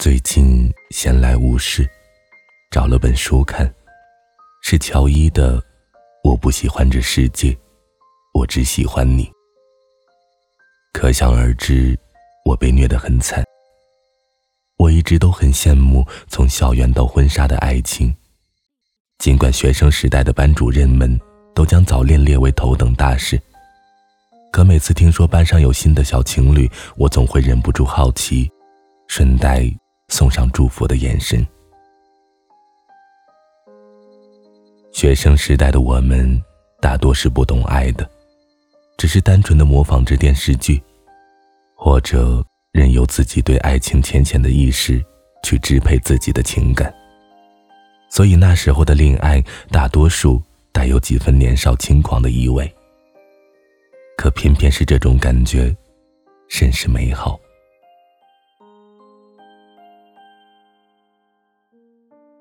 [0.00, 1.86] 最近闲来无事，
[2.70, 3.70] 找了本书看，
[4.62, 5.58] 是乔伊的
[6.24, 7.54] 《我不喜欢这世界，
[8.32, 9.26] 我只喜欢你》。
[10.94, 11.94] 可想而知，
[12.46, 13.44] 我被虐得很惨。
[14.78, 18.16] 我一直都很羡慕从校园到婚纱的爱情，
[19.18, 21.20] 尽管学生时代的班主任们
[21.54, 23.38] 都将早恋列为头等大事，
[24.50, 28.50] 可每次听说班上有新的小情侣，我总会忍不住好奇，
[29.06, 29.70] 顺带。
[30.10, 31.46] 送上祝福的眼神。
[34.92, 36.38] 学生时代的我们，
[36.80, 38.08] 大多是不懂爱的，
[38.98, 40.82] 只是单纯的模仿着电视剧，
[41.74, 45.02] 或者任由自己对爱情浅浅的意识
[45.42, 46.92] 去支配自己的情感。
[48.10, 52.70] 所以那时候的恋爱，大多数带有几分年少轻狂的意味。
[54.18, 55.74] 可偏偏是这种感觉，
[56.48, 57.40] 甚是美好。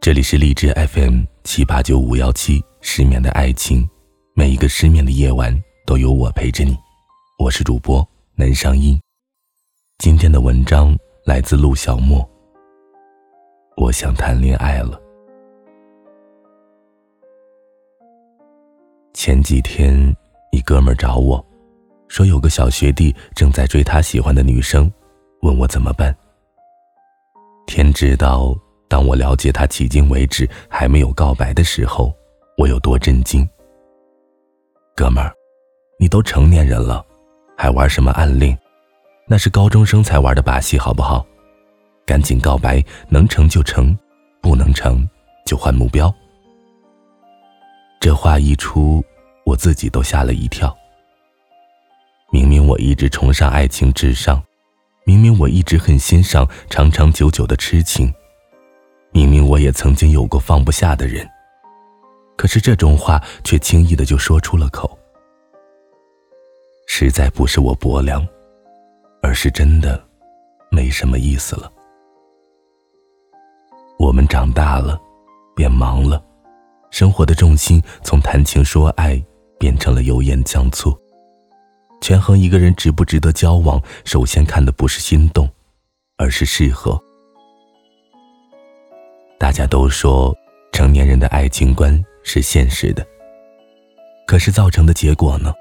[0.00, 3.86] 这里是荔枝 FM 七八九五幺七失眠的爱情，
[4.32, 5.52] 每一个失眠的夜晚
[5.84, 6.78] 都有我陪着你。
[7.36, 8.98] 我是主播南商英，
[9.98, 12.26] 今天的文章来自陆小莫。
[13.76, 15.00] 我想谈恋爱了。
[19.14, 20.16] 前几天，
[20.52, 21.44] 一哥们找我，
[22.06, 24.90] 说有个小学弟正在追他喜欢的女生，
[25.42, 26.16] 问我怎么办。
[27.66, 28.56] 天知道。
[28.88, 32.12] 当我了解他迄今为止还没有告白的时候，
[32.56, 33.46] 我有多震惊。
[34.96, 35.32] 哥们儿，
[35.98, 37.04] 你都成年人了，
[37.56, 38.58] 还玩什么暗恋？
[39.26, 41.24] 那是高中生才玩的把戏，好不好？
[42.06, 43.96] 赶紧告白，能成就成，
[44.40, 45.06] 不能成
[45.44, 46.12] 就换目标。
[48.00, 49.04] 这话一出，
[49.44, 50.74] 我自己都吓了一跳。
[52.30, 54.42] 明明我一直崇尚爱情至上，
[55.04, 58.10] 明明我一直很欣赏长长久久的痴情。
[59.10, 61.28] 明明我也曾经有过放不下的人，
[62.36, 64.98] 可是这种话却轻易的就说出了口。
[66.86, 68.26] 实在不是我薄凉，
[69.22, 70.02] 而是真的
[70.70, 71.70] 没什么意思了。
[73.98, 74.98] 我们长大了，
[75.56, 76.22] 变忙了，
[76.90, 79.22] 生活的重心从谈情说爱
[79.58, 80.96] 变成了油盐酱醋。
[82.00, 85.48] 权衡一个人值不值得交往，首先看的不是心动，
[86.16, 87.00] 而是适合。
[89.38, 90.36] 大家都说，
[90.72, 93.06] 成年人的爱情观是现实的。
[94.26, 95.54] 可是造成的结果呢？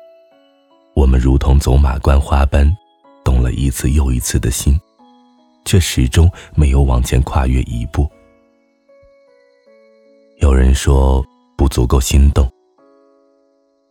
[0.95, 2.75] 我们如同走马观花般，
[3.23, 4.77] 动了一次又一次的心，
[5.63, 8.09] 却始终没有往前跨越一步。
[10.37, 11.23] 有人说
[11.55, 12.51] 不足够心动，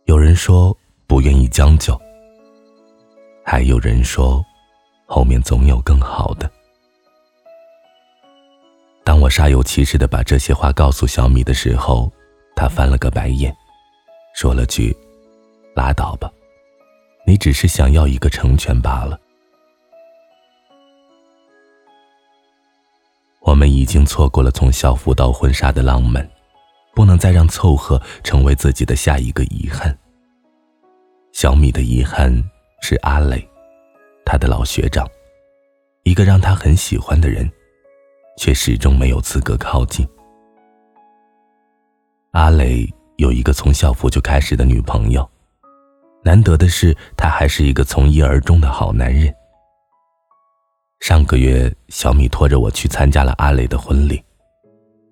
[0.03, 0.77] 有人说
[1.07, 1.97] 不愿意将就，
[3.41, 4.43] 还有人说
[5.05, 6.36] 后面总有更好的。
[9.07, 12.11] 当我煞有其事的把这些话告诉小米的时候，
[12.57, 13.55] 他翻了个白眼，
[14.35, 14.93] 说了句
[15.73, 16.29] ：“拉倒吧，
[17.25, 19.17] 你只是想要一个成全罢了。”
[23.39, 26.29] 我们已经错过了从校服到婚纱的浪漫，
[26.93, 29.97] 不能再让凑合成为自己的下一个遗憾。
[31.31, 32.29] 小米的遗憾
[32.81, 33.47] 是阿磊，
[34.25, 35.09] 他的老学长，
[36.03, 37.49] 一个让他很喜欢的人。
[38.37, 40.07] 却始终没有资格靠近。
[42.31, 42.87] 阿磊
[43.17, 45.27] 有一个从校服就开始的女朋友，
[46.23, 49.33] 难得的是，他还是一个从一而终的好男人。
[50.99, 54.23] 上个月，小米拖着我去参加了阿磊的婚礼，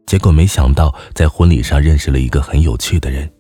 [0.06, 3.32] 结果没想到在婚礼上认识了一个很有趣的人。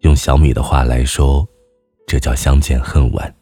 [0.00, 1.46] 用小米的话来说，
[2.06, 3.34] 这叫相见恨晚。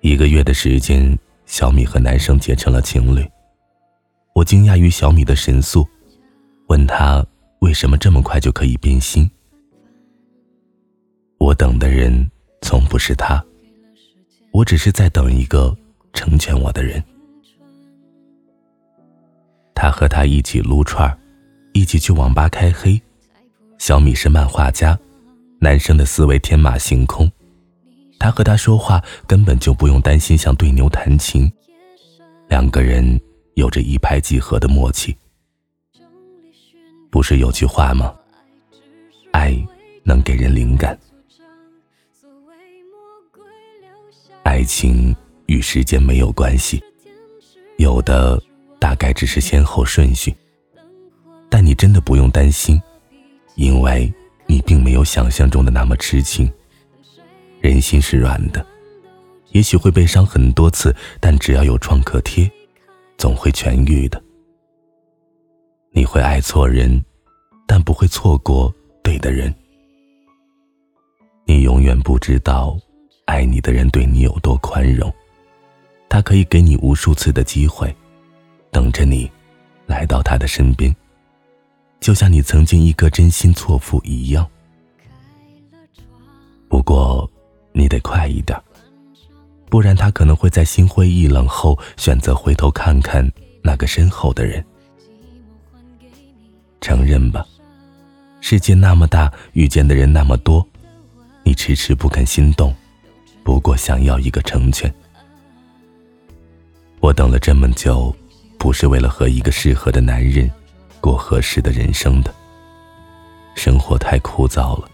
[0.00, 1.16] 一个月的时间。
[1.54, 3.24] 小米和男生结成了情侣，
[4.34, 5.88] 我惊讶于小米的神速，
[6.66, 7.24] 问他
[7.60, 9.30] 为什么这么快就可以变心。
[11.38, 12.28] 我等的人
[12.60, 13.40] 从不是他，
[14.50, 15.72] 我只是在等一个
[16.12, 17.00] 成全我的人。
[19.76, 21.16] 他和他一起撸串
[21.72, 23.00] 一起去网吧开黑。
[23.78, 24.98] 小米是漫画家，
[25.60, 27.30] 男生的思维天马行空。
[28.24, 31.52] 他和他说话根本就不用担心像对牛弹琴，
[32.48, 33.20] 两个人
[33.52, 35.14] 有着一拍即合的默契。
[37.10, 38.14] 不是有句话吗？
[39.32, 39.54] 爱
[40.04, 40.98] 能给人灵感。
[44.42, 46.82] 爱情与时间没有关系，
[47.76, 48.42] 有的
[48.78, 50.34] 大概只是先后顺序。
[51.50, 52.80] 但你真的不用担心，
[53.56, 54.10] 因为
[54.46, 56.50] 你并没有想象中的那么痴情。
[57.64, 58.64] 人心是软的，
[59.52, 62.46] 也许会被伤很多次，但只要有创可贴，
[63.16, 64.22] 总会痊愈的。
[65.90, 67.02] 你会爱错人，
[67.66, 68.70] 但不会错过
[69.02, 69.52] 对的人。
[71.46, 72.78] 你永远不知道，
[73.24, 75.10] 爱你的人对你有多宽容。
[76.06, 77.96] 他可以给你无数次的机会，
[78.70, 79.32] 等着你
[79.86, 80.94] 来到他的身边，
[81.98, 84.46] 就像你曾经一颗真心错付一样。
[86.68, 87.30] 不过，
[87.76, 88.58] 你得快一点，
[89.68, 93.28] 不然他可能会在心灰意冷后选择回头看看
[93.62, 94.64] 那个身后的人。
[96.80, 97.44] 承认吧，
[98.40, 100.64] 世界那么大，遇见的人那么多，
[101.42, 102.72] 你迟迟不肯心动，
[103.42, 104.92] 不过想要一个成全。
[107.00, 108.14] 我等了这么久，
[108.56, 110.48] 不是为了和一个适合的男人
[111.00, 112.32] 过合适的人生的。
[113.56, 114.88] 生活太枯燥了，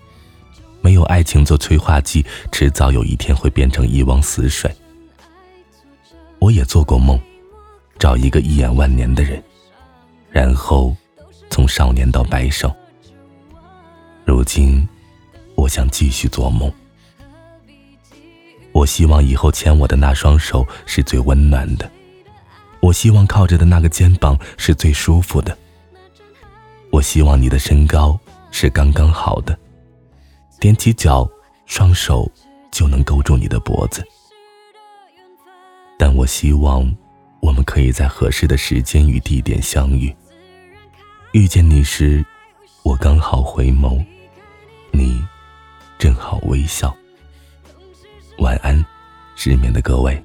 [0.80, 4.74] 没有爱情做催化剂，迟早有一天会变成一汪死水。
[6.38, 7.20] 我也做过梦，
[7.98, 9.42] 找一个一眼万年的人，
[10.30, 10.96] 然后
[11.50, 12.74] 从少年到白首。
[14.24, 14.88] 如今，
[15.54, 16.72] 我想继续做梦。
[18.72, 21.90] 我希望以后牵我的那双手是最温暖的。
[22.80, 25.56] 我希望靠着的那个肩膀是最舒服的。
[26.90, 28.18] 我希望你的身高
[28.50, 29.58] 是刚刚好的，
[30.60, 31.26] 踮起脚，
[31.64, 32.30] 双手
[32.70, 34.06] 就能勾住你的脖子。
[35.98, 36.94] 但我希望
[37.40, 40.14] 我们可以在合适的时间与地点相遇。
[41.32, 42.22] 遇见你时，
[42.82, 44.04] 我刚好回眸，
[44.92, 45.24] 你
[45.98, 46.94] 正好微笑。
[48.38, 48.84] 晚安，
[49.36, 50.22] 失眠的各位。